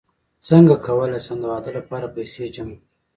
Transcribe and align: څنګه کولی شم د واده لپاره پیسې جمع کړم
څنګه 0.47 0.75
کولی 0.85 1.19
شم 1.25 1.37
د 1.41 1.45
واده 1.51 1.71
لپاره 1.77 2.13
پیسې 2.15 2.43
جمع 2.55 2.75
کړم 2.75 2.79